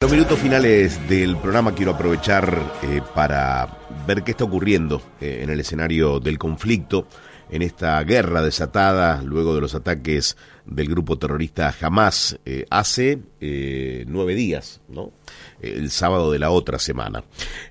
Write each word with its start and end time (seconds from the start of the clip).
Los 0.00 0.12
minutos 0.12 0.38
finales 0.38 1.08
del 1.08 1.36
programa 1.36 1.74
quiero 1.74 1.90
aprovechar 1.90 2.62
eh, 2.84 3.02
para 3.16 3.78
ver 4.06 4.22
qué 4.22 4.30
está 4.30 4.44
ocurriendo 4.44 5.02
eh, 5.20 5.40
en 5.42 5.50
el 5.50 5.58
escenario 5.58 6.20
del 6.20 6.38
conflicto, 6.38 7.08
en 7.50 7.62
esta 7.62 8.00
guerra 8.04 8.40
desatada 8.40 9.20
luego 9.24 9.56
de 9.56 9.60
los 9.60 9.74
ataques 9.74 10.36
del 10.64 10.88
grupo 10.88 11.18
terrorista 11.18 11.74
Hamas 11.80 12.38
eh, 12.46 12.64
hace 12.70 13.18
nueve 14.06 14.36
días, 14.36 14.80
¿no? 14.88 15.10
el 15.60 15.90
sábado 15.90 16.30
de 16.30 16.38
la 16.38 16.50
otra 16.50 16.78
semana. 16.78 17.24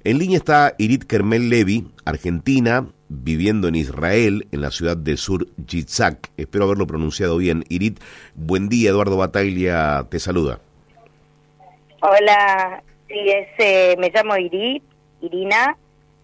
En 0.03 0.17
línea 0.17 0.37
está 0.37 0.75
Irit 0.77 1.05
Kermel 1.05 1.47
Levi, 1.47 1.87
argentina, 2.03 2.87
viviendo 3.07 3.69
en 3.69 3.75
Israel, 3.75 4.49
en 4.51 4.59
la 4.59 4.71
ciudad 4.71 4.97
de 4.97 5.15
Sur 5.15 5.47
Yitzhak. 5.65 6.31
Espero 6.35 6.65
haberlo 6.65 6.87
pronunciado 6.87 7.37
bien. 7.37 7.63
Irit, 7.69 8.01
buen 8.35 8.67
día, 8.67 8.89
Eduardo 8.89 9.15
Bataglia 9.15 10.05
te 10.09 10.19
saluda. 10.19 10.59
Hola, 12.01 12.83
sí, 13.07 13.15
es, 13.29 13.47
eh, 13.57 13.95
me 13.97 14.11
llamo 14.11 14.37
Irit, 14.37 14.83
Irina, 15.21 15.75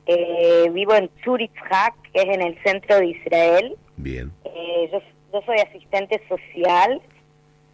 eh, 0.06 0.70
vivo 0.72 0.94
en 0.94 1.10
Turitzhak, 1.24 1.96
que 2.14 2.22
es 2.22 2.30
en 2.30 2.42
el 2.44 2.62
centro 2.64 2.98
de 2.98 3.08
Israel. 3.08 3.76
Bien. 3.98 4.32
Eh, 4.46 4.90
yo, 4.92 5.42
soy 5.48 5.58
asistente 5.58 6.22
social 6.30 7.02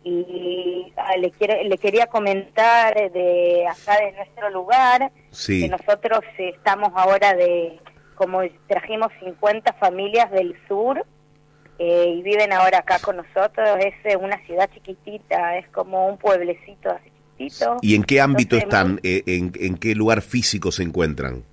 y 0.01 0.93
ah, 0.95 1.17
le 1.17 1.29
quiero 1.31 1.61
le 1.61 1.77
quería 1.77 2.07
comentar 2.07 3.11
de 3.11 3.65
acá 3.67 3.99
de 3.99 4.13
nuestro 4.13 4.49
lugar 4.49 5.11
sí. 5.31 5.59
que 5.59 5.67
nosotros 5.67 6.21
estamos 6.37 6.93
ahora 6.95 7.33
de 7.33 7.77
como 8.15 8.39
trajimos 8.67 9.09
50 9.19 9.73
familias 9.73 10.31
del 10.31 10.55
sur 10.69 11.05
y 11.77 12.21
viven 12.21 12.53
ahora 12.53 12.77
acá 12.77 12.99
con 12.99 13.17
nosotros 13.17 13.77
es 13.83 14.15
una 14.15 14.37
ciudad 14.45 14.69
chiquitita 14.73 15.57
es 15.57 15.67
como 15.67 16.07
un 16.07 16.17
pueblecito 16.17 16.91
así 16.91 17.11
¿Y 17.81 17.95
en 17.95 18.03
qué 18.03 18.19
ámbito 18.19 18.57
están? 18.57 18.99
Eh, 19.03 19.23
en, 19.25 19.77
qué 19.77 19.95
lugar 19.95 20.21
físico 20.21 20.71
se 20.71 20.83
encuentran? 20.83 21.43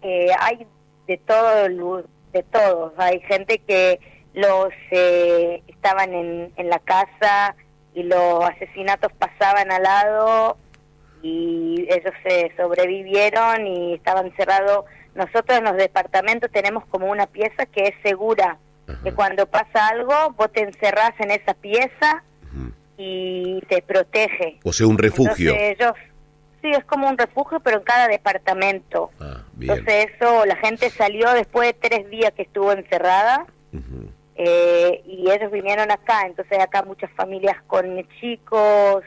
Eh, 0.00 0.28
hay 0.40 0.66
de 1.06 1.18
todo, 1.18 2.02
de 2.32 2.42
todos. 2.44 2.92
Hay 2.96 3.20
gente 3.20 3.58
que 3.58 4.00
los 4.32 4.70
eh, 4.90 5.62
estaban 5.68 6.14
en, 6.14 6.52
en 6.56 6.70
la 6.70 6.78
casa 6.78 7.54
y 7.94 8.02
los 8.02 8.44
asesinatos 8.44 9.12
pasaban 9.12 9.70
al 9.70 9.82
lado 9.82 10.56
y 11.22 11.86
ellos 11.88 12.12
se 12.26 12.52
sobrevivieron 12.56 13.66
y 13.66 13.94
estaban 13.94 14.34
cerrados. 14.36 14.86
Nosotros 15.14 15.58
en 15.58 15.64
los 15.64 15.76
departamentos 15.76 16.50
tenemos 16.50 16.84
como 16.86 17.10
una 17.10 17.26
pieza 17.26 17.66
que 17.66 17.88
es 17.88 17.94
segura, 18.02 18.58
que 19.04 19.12
cuando 19.12 19.46
pasa 19.46 19.88
algo 19.88 20.14
vos 20.36 20.50
te 20.52 20.62
encerrás 20.62 21.12
en 21.18 21.30
esa 21.30 21.54
pieza 21.54 22.24
y 22.96 23.60
te 23.68 23.82
protege. 23.82 24.58
O 24.64 24.72
sea, 24.72 24.86
un 24.86 24.98
refugio. 24.98 25.54
ellos, 25.56 25.92
sí, 26.60 26.70
es 26.70 26.84
como 26.84 27.08
un 27.08 27.18
refugio, 27.18 27.60
pero 27.60 27.78
en 27.78 27.84
cada 27.84 28.08
departamento. 28.08 29.10
Ah, 29.20 29.42
Entonces 29.60 30.08
eso, 30.14 30.44
la 30.46 30.56
gente 30.56 30.90
salió 30.90 31.32
después 31.32 31.68
de 31.68 31.88
tres 31.88 32.10
días 32.10 32.32
que 32.32 32.42
estuvo 32.42 32.72
encerrada 32.72 33.46
eh, 34.36 35.02
y 35.06 35.30
ellos 35.30 35.50
vinieron 35.50 35.90
acá. 35.90 36.26
Entonces 36.26 36.58
acá 36.58 36.82
muchas 36.82 37.10
familias 37.12 37.56
con 37.66 38.06
chicos, 38.20 39.04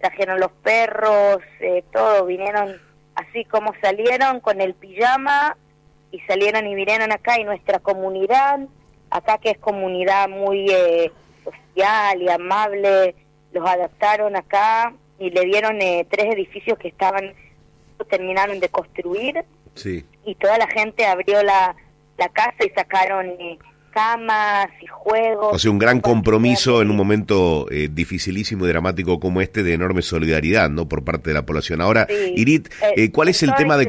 trajeron 0.00 0.40
los 0.40 0.52
perros, 0.62 1.38
eh, 1.60 1.84
todo, 1.92 2.26
vinieron 2.26 2.80
así 3.14 3.44
como 3.44 3.72
salieron 3.80 4.40
con 4.40 4.60
el 4.60 4.74
pijama 4.74 5.56
y 6.10 6.20
salieron 6.20 6.66
y 6.66 6.74
vinieron 6.74 7.12
acá 7.12 7.40
y 7.40 7.44
nuestra 7.44 7.78
comunidad, 7.78 8.60
acá 9.10 9.38
que 9.38 9.50
es 9.50 9.58
comunidad 9.58 10.28
muy 10.28 10.66
eh, 10.70 11.12
social 11.44 12.22
y 12.22 12.28
amable, 12.28 13.14
los 13.54 13.66
adaptaron 13.66 14.36
acá 14.36 14.92
y 15.18 15.30
le 15.30 15.44
dieron 15.46 15.80
eh, 15.80 16.06
tres 16.10 16.34
edificios 16.34 16.76
que 16.78 16.88
estaban 16.88 17.32
terminaron 18.10 18.60
de 18.60 18.68
construir 18.68 19.44
sí. 19.74 20.04
y 20.26 20.34
toda 20.34 20.58
la 20.58 20.66
gente 20.66 21.06
abrió 21.06 21.42
la, 21.42 21.74
la 22.18 22.28
casa 22.28 22.64
y 22.66 22.70
sacaron 22.70 23.28
eh, 23.38 23.58
camas 23.94 24.68
y 24.82 24.86
juegos. 24.86 25.54
O 25.54 25.58
sea, 25.58 25.70
un 25.70 25.78
gran 25.78 26.00
compromiso 26.00 26.82
en 26.82 26.90
un 26.90 26.96
momento 26.96 27.66
eh, 27.70 27.88
dificilísimo 27.90 28.66
y 28.66 28.68
dramático 28.68 29.20
como 29.20 29.40
este 29.40 29.62
de 29.62 29.72
enorme 29.72 30.02
solidaridad, 30.02 30.68
¿no? 30.68 30.88
Por 30.88 31.04
parte 31.04 31.30
de 31.30 31.34
la 31.34 31.46
población. 31.46 31.80
Ahora, 31.80 32.08
Irit, 32.34 32.68
eh, 32.96 33.12
¿cuál 33.12 33.28
es 33.28 33.42
el 33.44 33.54
tema 33.54 33.76
de 33.76 33.86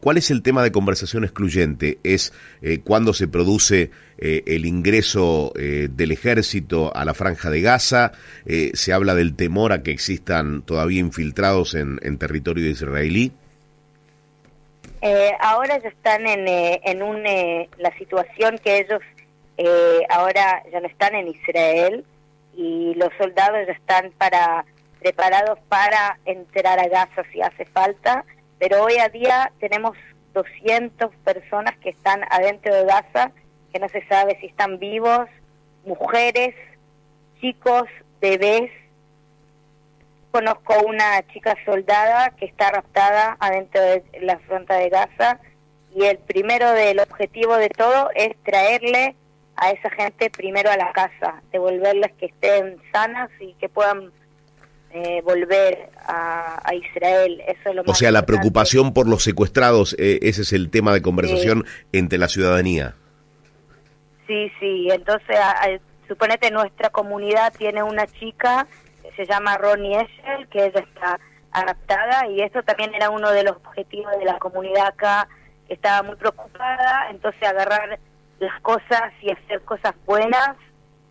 cuál 0.00 0.16
es 0.16 0.30
el 0.30 0.42
tema 0.42 0.62
de 0.62 0.70
conversación 0.70 1.24
excluyente? 1.24 1.98
Es 2.04 2.32
eh, 2.62 2.78
cuando 2.84 3.12
se 3.12 3.26
produce 3.26 3.90
el 4.22 4.66
ingreso 4.66 5.50
del 5.54 6.12
ejército 6.12 6.94
a 6.94 7.06
la 7.06 7.14
franja 7.14 7.48
de 7.48 7.62
Gaza. 7.62 8.12
se 8.44 8.92
habla 8.92 9.14
del 9.14 9.34
temor 9.34 9.72
a 9.72 9.82
que 9.82 9.92
existan 9.92 10.60
todavía 10.60 11.00
infiltrados 11.00 11.74
en, 11.74 11.98
en 12.02 12.18
territorio 12.18 12.68
israelí. 12.68 13.32
ahora 15.40 15.80
ya 15.82 15.88
están 15.88 16.26
en, 16.26 16.46
en 16.46 17.02
un, 17.02 17.22
la 17.78 17.96
situación 17.96 18.58
que 18.62 18.80
ellos 18.80 19.00
eh, 19.62 20.06
ahora 20.08 20.62
ya 20.72 20.80
no 20.80 20.86
están 20.86 21.14
en 21.14 21.28
Israel 21.28 22.02
y 22.56 22.94
los 22.94 23.10
soldados 23.18 23.66
ya 23.66 23.74
están 23.74 24.10
para 24.12 24.64
preparados 25.00 25.58
para 25.68 26.18
entrar 26.24 26.78
a 26.78 26.88
Gaza 26.88 27.24
si 27.30 27.42
hace 27.42 27.66
falta, 27.66 28.24
pero 28.58 28.82
hoy 28.82 28.96
a 28.96 29.10
día 29.10 29.52
tenemos 29.60 29.98
200 30.32 31.14
personas 31.24 31.76
que 31.78 31.90
están 31.90 32.22
adentro 32.30 32.74
de 32.74 32.86
Gaza, 32.86 33.32
que 33.70 33.78
no 33.78 33.88
se 33.90 34.02
sabe 34.06 34.38
si 34.40 34.46
están 34.46 34.78
vivos, 34.78 35.28
mujeres, 35.84 36.54
chicos, 37.42 37.84
bebés. 38.18 38.70
Conozco 40.30 40.74
una 40.86 41.22
chica 41.34 41.54
soldada 41.66 42.30
que 42.30 42.46
está 42.46 42.70
raptada 42.70 43.36
adentro 43.40 43.82
de 43.82 44.02
la 44.22 44.38
frontera 44.38 44.80
de 44.80 44.88
Gaza 44.88 45.38
y 45.94 46.04
el 46.04 46.16
primero 46.16 46.72
del 46.72 47.00
objetivo 47.00 47.56
de 47.56 47.68
todo 47.68 48.10
es 48.14 48.34
traerle 48.42 49.16
a 49.60 49.70
esa 49.70 49.90
gente 49.90 50.30
primero 50.30 50.70
a 50.70 50.76
la 50.76 50.90
casa, 50.92 51.42
devolverles 51.52 52.12
que 52.18 52.26
estén 52.26 52.78
sanas 52.92 53.30
y 53.40 53.52
que 53.54 53.68
puedan 53.68 54.10
eh, 54.92 55.20
volver 55.22 55.90
a, 55.98 56.72
Israel. 56.72 57.42
Eso 57.46 57.68
es 57.68 57.74
lo 57.76 57.82
o 57.86 57.94
sea, 57.94 58.10
la 58.10 58.24
preocupación 58.24 58.94
por 58.94 59.06
los 59.06 59.22
secuestrados, 59.22 59.94
eh, 59.98 60.18
ese 60.22 60.42
es 60.42 60.52
el 60.52 60.70
tema 60.70 60.94
de 60.94 61.02
conversación 61.02 61.66
entre 61.92 62.18
la 62.18 62.28
ciudadanía. 62.28 62.94
Sí, 64.26 64.50
sí, 64.58 64.88
entonces 64.90 65.36
suponete 66.08 66.50
nuestra 66.50 66.90
comunidad 66.90 67.52
tiene 67.56 67.82
una 67.82 68.06
chica 68.06 68.66
que 69.02 69.12
se 69.12 69.26
llama 69.26 69.58
Ronnie 69.58 70.00
Eschel, 70.00 70.48
que 70.48 70.66
ella 70.66 70.80
está 70.80 71.20
adaptada 71.52 72.26
y 72.28 72.40
eso 72.40 72.62
también 72.62 72.94
era 72.94 73.10
uno 73.10 73.30
de 73.30 73.42
los 73.42 73.56
objetivos 73.56 74.16
de 74.18 74.24
la 74.24 74.38
comunidad 74.38 74.86
acá, 74.86 75.28
que 75.68 75.74
estaba 75.74 76.02
muy 76.02 76.16
preocupada, 76.16 77.10
entonces 77.10 77.42
agarrar 77.42 77.98
las 78.40 78.60
cosas 78.62 79.12
y 79.20 79.30
hacer 79.30 79.60
cosas 79.62 79.94
buenas 80.06 80.56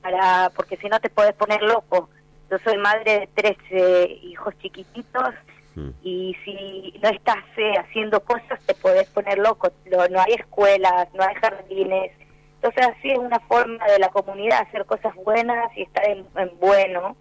para 0.01 0.49
porque 0.55 0.77
si 0.77 0.89
no 0.89 0.99
te 0.99 1.09
puedes 1.09 1.33
poner 1.33 1.61
loco. 1.61 2.09
Yo 2.49 2.57
soy 2.59 2.77
madre 2.77 3.19
de 3.19 3.29
tres 3.35 3.57
eh, 3.69 4.19
hijos 4.23 4.57
chiquititos 4.57 5.29
mm. 5.75 5.89
y 6.01 6.35
si 6.43 6.99
no 7.01 7.09
estás 7.09 7.43
eh, 7.57 7.73
haciendo 7.77 8.19
cosas 8.21 8.59
te 8.65 8.73
puedes 8.73 9.07
poner 9.09 9.37
loco. 9.37 9.71
No, 9.91 10.07
no, 10.07 10.19
hay 10.19 10.33
escuelas, 10.33 11.07
no 11.13 11.23
hay 11.23 11.35
jardines. 11.35 12.11
Entonces 12.55 12.87
así 12.87 13.11
es 13.11 13.19
una 13.19 13.39
forma 13.41 13.85
de 13.85 13.99
la 13.99 14.09
comunidad 14.09 14.61
hacer 14.67 14.85
cosas 14.85 15.13
buenas 15.15 15.71
y 15.77 15.83
estar 15.83 16.03
en, 16.09 16.25
bueno. 16.59 17.15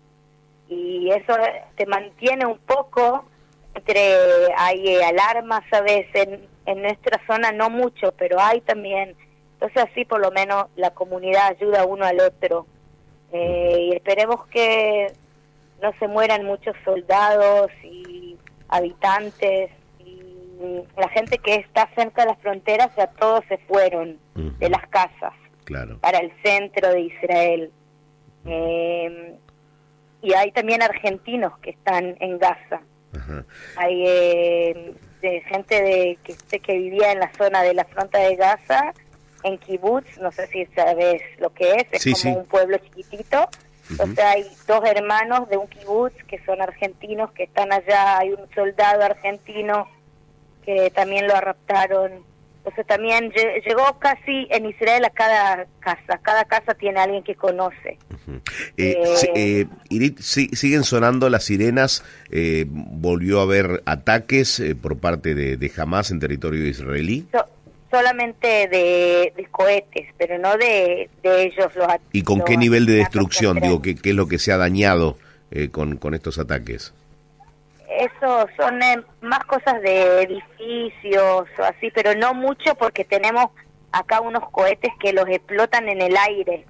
Y 0.69 1.11
eso 1.11 1.35
te 1.77 1.87
mantiene 1.87 2.47
un 2.47 2.59
poco 2.59 3.25
entre, 3.75 4.01
hay 4.57 4.89
eh, 4.89 5.05
alarmas 5.05 5.63
a 5.73 5.83
veces, 5.83 6.27
en, 6.27 6.49
en 6.67 6.83
nuestra 6.83 7.21
zona 7.27 7.53
no 7.53 7.69
mucho, 7.71 8.13
pero 8.19 8.41
hay 8.41 8.61
también 8.63 9.15
entonces 9.61 9.91
así 9.91 10.05
por 10.05 10.21
lo 10.21 10.31
menos 10.31 10.67
la 10.77 10.91
comunidad 10.93 11.49
ayuda 11.49 11.85
uno 11.85 12.05
al 12.05 12.21
otro. 12.21 12.67
Eh, 13.33 13.89
y 13.91 13.97
esperemos 13.97 14.47
que 14.47 15.13
no 15.83 15.93
se 15.99 16.07
mueran 16.07 16.45
muchos 16.45 16.77
soldados 16.85 17.69
y 17.83 18.37
habitantes 18.69 19.71
y 19.99 20.23
la 20.97 21.09
gente 21.09 21.39
que 21.39 21.57
está 21.57 21.91
cerca 21.97 22.23
de 22.23 22.29
las 22.29 22.39
fronteras 22.39 22.91
ya 22.97 23.09
todos 23.09 23.45
se 23.49 23.59
fueron 23.59 24.19
de 24.35 24.71
las 24.71 24.87
casas 24.89 25.35
para 26.01 26.19
el 26.19 26.33
centro 26.45 26.93
de 26.93 27.01
Israel. 27.01 27.73
Eh, 28.47 29.39
y 30.23 30.35
hay 30.35 30.53
también 30.53 30.83
argentinos 30.83 31.59
que 31.59 31.71
están 31.71 32.17
en 32.21 32.39
Gaza. 32.39 32.81
Hay 33.77 34.05
eh, 34.07 34.95
de 35.21 35.41
gente 35.43 35.83
de 35.83 36.19
que, 36.23 36.61
que 36.61 36.79
vivía 36.79 37.11
en 37.11 37.19
la 37.19 37.33
zona 37.35 37.63
de 37.63 37.75
la 37.75 37.85
frontera 37.85 38.29
de 38.29 38.37
Gaza, 38.37 38.93
en 39.43 39.59
kibbutz, 39.59 40.19
no 40.21 40.33
sé 40.33 40.47
si 40.49 40.67
sabes 40.67 41.23
lo 41.39 41.51
que 41.51 41.73
es, 41.73 42.07
es 42.07 42.23
como 42.23 42.39
un 42.39 42.47
pueblo 42.47 42.79
chiquitito. 42.79 43.49
Entonces 43.91 44.25
hay 44.25 44.47
dos 44.67 44.85
hermanos 44.85 45.49
de 45.49 45.57
un 45.57 45.67
kibutz 45.67 46.15
que 46.27 46.45
son 46.45 46.61
argentinos 46.61 47.33
que 47.33 47.45
están 47.45 47.73
allá, 47.73 48.19
hay 48.19 48.33
un 48.33 48.47
soldado 48.55 49.03
argentino 49.03 49.89
que 50.65 50.91
también 50.91 51.27
lo 51.27 51.41
raptaron. 51.41 52.27
Entonces 52.59 52.87
también 52.87 53.33
llegó 53.65 53.99
casi 53.99 54.47
en 54.51 54.67
Israel 54.67 55.07
a 55.07 55.11
cada 55.11 55.67
casa, 55.81 56.19
cada 56.21 56.45
casa 56.45 56.75
tiene 56.75 57.01
alguien 57.01 57.23
que 57.23 57.35
conoce. 57.35 57.97
Eh, 58.77 58.99
eh, 59.35 59.67
Irit, 59.89 60.21
siguen 60.21 60.85
sonando 60.85 61.31
las 61.31 61.45
sirenas, 61.45 62.05
eh, 62.31 62.67
volvió 62.69 63.41
a 63.41 63.45
haber 63.45 63.83
ataques 63.87 64.63
por 64.83 64.99
parte 64.99 65.35
de, 65.35 65.57
de 65.57 65.73
Hamas 65.79 66.11
en 66.11 66.21
territorio 66.21 66.67
israelí 66.67 67.27
solamente 67.91 68.69
de, 68.69 69.49
cohetes, 69.51 70.09
pero 70.17 70.39
no 70.39 70.57
de, 70.57 71.09
ellos 71.23 71.75
los 71.75 71.89
¿Y 72.13 72.23
con 72.23 72.43
qué 72.43 72.57
nivel 72.57 72.87
de 72.87 72.95
destrucción? 72.95 73.59
Digo, 73.61 73.83
¿qué, 73.83 73.97
¿qué, 73.97 74.11
es 74.11 74.17
lo 74.17 74.29
que 74.29 74.39
se 74.39 74.53
ha 74.53 74.57
dañado 74.57 75.19
eh, 75.51 75.71
con, 75.71 75.97
con 75.97 76.15
estos 76.15 76.39
ataques? 76.39 76.93
Eso 77.89 78.47
son 78.57 78.83
eh, 78.83 79.03
más 79.23 79.41
cosas 79.45 79.81
de 79.83 80.23
edificios 80.23 81.49
o 81.59 81.63
así, 81.63 81.91
pero 81.95 82.15
no 82.15 82.35
mucho 82.35 82.75
porque 82.75 83.05
tenemos 83.05 83.47
acá 83.93 84.21
unos 84.21 84.49
cohetes 84.51 84.93
que 85.01 85.13
los 85.13 85.27
explotan 85.29 85.89
en 85.89 86.03
el 86.03 86.17
aire. 86.17 86.67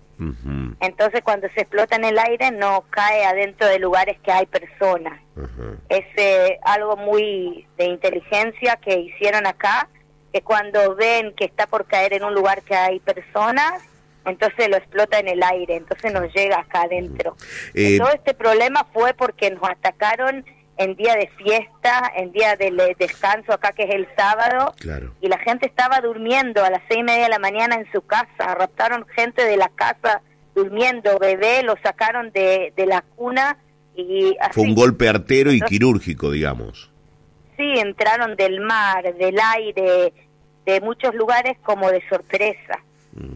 Entonces 0.80 1.22
cuando 1.22 1.48
se 1.50 1.60
explota 1.60 1.94
en 1.94 2.04
el 2.04 2.18
aire 2.18 2.50
no 2.50 2.84
cae 2.90 3.24
adentro 3.24 3.68
de 3.68 3.78
lugares 3.78 4.18
que 4.20 4.32
hay 4.32 4.46
personas. 4.46 5.20
Es 5.88 6.04
eh, 6.16 6.58
algo 6.62 6.96
muy 6.96 7.66
de 7.76 7.84
inteligencia 7.84 8.76
que 8.82 8.98
hicieron 8.98 9.46
acá 9.46 9.88
que 10.32 10.42
cuando 10.42 10.94
ven 10.94 11.34
que 11.34 11.44
está 11.44 11.66
por 11.66 11.86
caer 11.86 12.12
en 12.12 12.24
un 12.24 12.34
lugar 12.34 12.62
que 12.62 12.74
hay 12.74 13.00
personas, 13.00 13.82
entonces 14.24 14.68
lo 14.68 14.76
explota 14.76 15.18
en 15.18 15.28
el 15.28 15.42
aire, 15.42 15.76
entonces 15.76 16.12
nos 16.12 16.32
llega 16.34 16.60
acá 16.60 16.82
adentro. 16.82 17.36
Eh, 17.74 17.98
todo 17.98 18.10
este 18.10 18.34
problema 18.34 18.86
fue 18.92 19.14
porque 19.14 19.50
nos 19.50 19.62
atacaron 19.68 20.44
en 20.76 20.94
día 20.94 21.14
de 21.14 21.28
fiesta, 21.36 22.12
en 22.14 22.30
día 22.30 22.54
de 22.54 22.94
descanso 22.98 23.52
acá 23.52 23.72
que 23.72 23.84
es 23.84 23.94
el 23.94 24.06
sábado, 24.16 24.74
y 25.20 25.28
la 25.28 25.38
gente 25.38 25.66
estaba 25.66 26.00
durmiendo 26.00 26.64
a 26.64 26.70
las 26.70 26.82
seis 26.88 27.00
y 27.00 27.02
media 27.02 27.24
de 27.24 27.30
la 27.30 27.40
mañana 27.40 27.74
en 27.74 27.90
su 27.90 28.02
casa, 28.02 28.54
raptaron 28.54 29.04
gente 29.08 29.44
de 29.44 29.56
la 29.56 29.70
casa 29.74 30.22
durmiendo, 30.54 31.18
bebé, 31.18 31.62
lo 31.62 31.74
sacaron 31.82 32.30
de, 32.30 32.72
de 32.76 32.86
la 32.86 33.02
cuna 33.16 33.58
y 33.96 34.36
Fue 34.52 34.62
un 34.62 34.76
golpe 34.76 35.08
artero 35.08 35.50
y 35.50 35.60
quirúrgico, 35.60 36.30
digamos 36.30 36.92
sí, 37.58 37.74
entraron 37.78 38.36
del 38.36 38.60
mar, 38.60 39.14
del 39.14 39.38
aire, 39.38 40.14
de 40.64 40.80
muchos 40.80 41.14
lugares 41.14 41.58
como 41.64 41.90
de 41.90 42.02
sorpresa. 42.08 42.82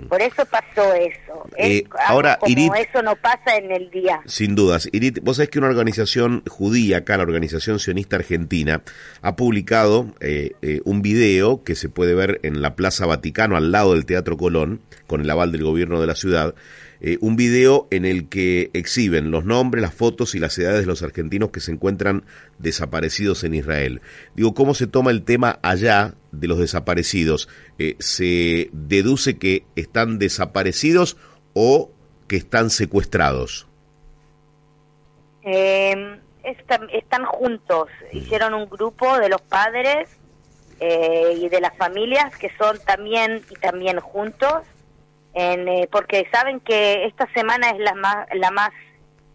Por 0.09 0.21
eso 0.21 0.45
pasó 0.47 0.95
eso. 0.95 1.49
Eh, 1.57 1.85
ahora, 2.07 2.39
como 2.39 2.75
eso 2.75 3.03
no 3.03 3.17
pasa 3.17 3.57
en 3.57 3.71
el 3.73 3.91
día. 3.91 4.21
Sin 4.27 4.55
dudas. 4.55 4.89
Irit, 4.93 5.21
vos 5.23 5.37
sabés 5.37 5.51
que 5.51 5.59
una 5.59 5.69
organización 5.69 6.43
judía, 6.49 6.99
acá 6.99 7.17
la 7.17 7.23
Organización 7.23 7.79
Sionista 7.79 8.17
Argentina, 8.17 8.83
ha 9.21 9.37
publicado 9.37 10.15
eh, 10.21 10.53
eh, 10.63 10.81
un 10.85 11.03
video 11.03 11.63
que 11.65 11.75
se 11.75 11.89
puede 11.89 12.15
ver 12.15 12.41
en 12.43 12.63
la 12.63 12.77
Plaza 12.77 13.07
Vaticano, 13.07 13.57
al 13.57 13.73
lado 13.73 13.95
del 13.95 14.07
Teatro 14.07 14.37
Colón, 14.37 14.81
con 15.07 15.21
el 15.21 15.31
aval 15.31 15.53
del 15.53 15.65
gobierno 15.65 16.01
de 16.01 16.07
la 16.07 16.15
ciudad, 16.15 16.55
eh, 17.05 17.19
un 17.21 17.35
video 17.35 17.89
en 17.91 18.05
el 18.05 18.29
que 18.29 18.71
exhiben 18.75 19.33
los 19.33 19.45
nombres, 19.45 19.83
las 19.83 19.93
fotos 19.93 20.37
y 20.37 20.39
las 20.39 20.57
edades 20.57 20.83
de 20.83 20.87
los 20.87 21.03
argentinos 21.03 21.51
que 21.51 21.59
se 21.59 21.73
encuentran 21.73 22.23
desaparecidos 22.61 23.43
en 23.43 23.55
Israel. 23.55 24.03
Digo, 24.37 24.55
¿cómo 24.55 24.73
se 24.73 24.87
toma 24.87 25.11
el 25.11 25.25
tema 25.25 25.59
allá 25.63 26.15
de 26.33 26.49
los 26.49 26.59
desaparecidos? 26.59 27.49
Eh, 27.79 27.97
¿Se 28.01 28.69
deduce 28.73 29.39
que 29.39 29.65
están 29.77 30.19
desaparecidos 30.19 31.17
o 31.55 31.91
que 32.27 32.37
están 32.37 32.71
secuestrados? 32.71 33.69
Em, 35.43 36.19
están, 36.43 37.25
juntos. 37.25 37.89
Hicieron 38.13 38.55
un 38.55 38.69
grupo 38.69 39.19
de 39.19 39.29
los 39.29 39.41
padres 39.43 40.09
eh, 40.81 41.39
y 41.41 41.49
de 41.49 41.61
las 41.61 41.77
familias 41.77 42.37
que 42.37 42.51
son 42.59 42.79
también 42.85 43.43
y 43.51 43.55
también 43.55 44.01
juntos 44.01 44.63
eh, 45.35 45.89
porque 45.91 46.29
saben 46.31 46.61
que 46.61 47.07
esta 47.07 47.27
semana 47.33 47.71
es 47.71 47.79
la 47.79 47.95
más, 47.95 48.27
la 48.35 48.51
más 48.51 48.71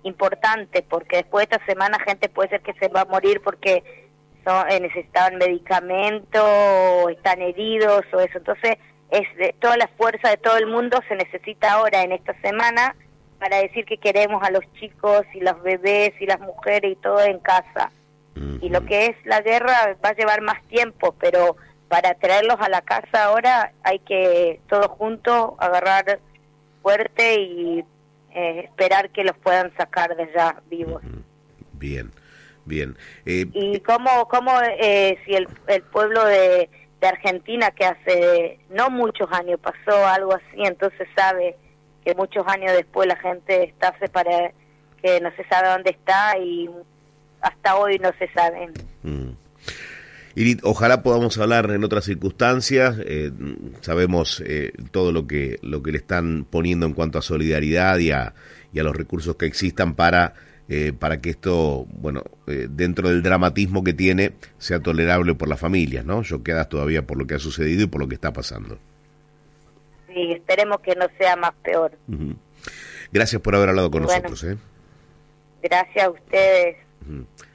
importante, 0.04 0.84
porque 0.88 1.18
después 1.18 1.50
de 1.50 1.56
esta 1.56 1.66
semana 1.66 1.98
gente 2.00 2.30
puede 2.30 2.50
ser 2.50 2.62
que 2.62 2.74
se 2.74 2.88
va 2.88 3.02
a 3.02 3.06
morir 3.06 3.42
porque 3.44 4.07
son, 4.48 4.70
eh, 4.72 4.80
necesitaban 4.80 5.36
medicamento, 5.36 6.42
o 6.42 7.10
están 7.10 7.42
heridos 7.42 8.06
o 8.14 8.20
eso. 8.22 8.38
Entonces, 8.38 8.78
es 9.12 9.38
de, 9.38 9.54
toda 9.60 9.76
la 9.76 9.90
fuerza 9.98 10.30
de 10.30 10.38
todo 10.38 10.58
el 10.58 10.68
mundo 10.68 11.00
se 11.08 11.16
necesita 11.16 11.74
ahora 11.74 12.04
en 12.04 12.14
esta 12.14 12.34
semana 12.42 12.96
para 13.40 13.58
decir 13.58 13.86
que 13.86 13.98
queremos 13.98 14.42
a 14.44 14.52
los 14.52 14.64
chicos 14.80 15.24
y 15.34 15.42
los 15.42 15.62
bebés 15.62 16.14
y 16.20 16.26
las 16.26 16.40
mujeres 16.40 16.94
y 16.94 16.96
todo 16.96 17.22
en 17.22 17.40
casa. 17.40 17.92
Y 18.62 18.70
lo 18.70 18.86
que 18.86 19.08
es 19.08 19.16
la 19.26 19.42
guerra 19.42 19.98
va 20.04 20.10
a 20.10 20.14
llevar 20.14 20.42
más 20.42 20.62
tiempo, 20.68 21.16
pero 21.20 21.58
para 21.88 22.14
traerlos 22.14 22.58
a 22.60 22.70
la 22.70 22.82
casa 22.82 23.26
ahora 23.26 23.72
hay 23.82 23.98
que 24.00 24.60
todos 24.70 24.88
juntos 24.88 25.54
agarrar 25.58 26.20
fuerte 26.84 27.42
y 27.42 27.84
eh, 28.36 28.60
esperar 28.66 29.10
que 29.10 29.24
los 29.24 29.36
puedan 29.40 29.76
sacar 29.76 30.16
de 30.16 30.24
allá 30.24 30.62
vivos. 30.70 31.02
Bien, 31.74 32.12
bien. 32.68 32.98
Eh, 33.26 33.46
¿Y 33.54 33.80
cómo, 33.80 34.28
cómo 34.28 34.52
eh, 34.62 35.18
si 35.26 35.34
el, 35.34 35.48
el 35.68 35.82
pueblo 35.84 36.26
de, 36.26 36.70
de 37.02 37.08
Argentina, 37.08 37.72
que 37.72 37.86
hace 37.86 38.60
no 38.70 38.90
muchos 38.90 39.32
años 39.32 39.60
pasó 39.60 40.06
algo 40.08 40.34
así, 40.34 40.64
entonces 40.64 41.08
sabe 41.16 41.56
que 42.04 42.16
muchos 42.16 42.46
años 42.48 42.74
después 42.74 43.08
la 43.08 43.18
gente 43.18 43.64
está 43.64 43.98
separada, 44.00 44.52
que 45.02 45.20
no 45.22 45.32
se 45.36 45.44
sabe 45.46 45.70
dónde 45.70 45.92
está 45.92 46.38
y 46.38 46.70
hasta 47.42 47.76
hoy 47.76 48.00
no 48.00 48.12
se 48.18 48.30
sabe. 48.32 48.70
Mm. 49.04 49.32
Irit, 50.36 50.60
ojalá 50.64 51.02
podamos 51.02 51.38
hablar 51.40 51.72
en 51.72 51.84
otras 51.84 52.06
circunstancias. 52.06 52.98
Eh, 53.04 53.32
sabemos 53.82 54.44
eh, 54.46 54.72
todo 54.92 55.12
lo 55.12 55.26
que, 55.26 55.58
lo 55.64 55.82
que 55.82 55.92
le 55.92 55.98
están 55.98 56.46
poniendo 56.46 56.86
en 56.86 56.94
cuanto 56.94 57.18
a 57.18 57.24
solidaridad 57.24 57.98
y 57.98 58.12
a, 58.12 58.36
y 58.72 58.80
a 58.80 58.84
los 58.84 58.96
recursos 58.96 59.36
que 59.36 59.48
existan 59.48 59.96
para, 59.96 60.36
eh, 60.70 60.94
para 60.98 61.22
que 61.22 61.30
esto, 61.30 61.86
bueno, 61.92 62.24
dentro 62.46 63.10
del 63.10 63.24
dramatismo 63.24 63.84
que 63.84 63.94
tiene, 63.94 64.34
sea 64.58 64.80
tolerable 64.82 65.34
por 65.34 65.48
las 65.48 65.60
familias, 65.60 66.06
¿no? 66.06 66.24
Yo 66.24 66.44
quedas 66.44 66.70
todavía 66.70 67.06
por 67.06 67.18
lo 67.18 67.26
que 67.26 67.36
ha 67.36 67.40
sucedido 67.40 67.84
y 67.84 67.88
por 67.88 68.02
lo 68.02 68.08
que 68.08 68.16
está 68.16 68.34
pasando. 68.34 68.78
Sí, 70.08 70.32
esperemos 70.32 70.80
que 70.82 70.96
no 70.96 71.06
sea 71.18 71.36
más 71.36 71.54
peor. 71.64 71.92
Gracias 73.12 73.42
por 73.42 73.56
haber 73.56 73.70
hablado 73.70 73.92
con 73.92 74.04
nosotros. 74.04 74.46
Gracias 75.62 76.06
a 76.06 76.10
ustedes. 76.10 76.78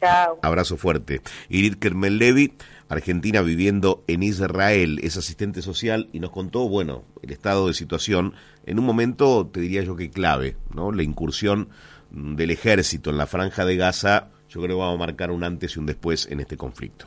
Chao. 0.00 0.38
Abrazo 0.42 0.76
fuerte. 0.76 1.20
Irit 1.48 1.78
Kermel 1.78 2.18
Levi 2.18 2.54
Argentina 2.92 3.40
viviendo 3.40 4.04
en 4.06 4.22
Israel, 4.22 5.00
es 5.02 5.16
asistente 5.16 5.62
social 5.62 6.08
y 6.12 6.20
nos 6.20 6.30
contó, 6.30 6.68
bueno, 6.68 7.04
el 7.22 7.30
estado 7.30 7.68
de 7.68 7.74
situación 7.74 8.34
en 8.66 8.78
un 8.78 8.84
momento, 8.84 9.46
te 9.46 9.60
diría 9.60 9.82
yo 9.82 9.96
que 9.96 10.10
clave, 10.10 10.56
¿no? 10.74 10.92
La 10.92 11.02
incursión 11.02 11.70
del 12.12 12.50
ejército 12.50 13.10
en 13.10 13.18
la 13.18 13.26
franja 13.26 13.64
de 13.64 13.76
Gaza, 13.76 14.28
yo 14.48 14.60
creo 14.60 14.76
que 14.76 14.82
va 14.82 14.92
a 14.92 14.96
marcar 14.96 15.30
un 15.30 15.44
antes 15.44 15.76
y 15.76 15.78
un 15.78 15.86
después 15.86 16.28
en 16.30 16.40
este 16.40 16.56
conflicto. 16.56 17.06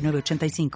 85 0.00 0.70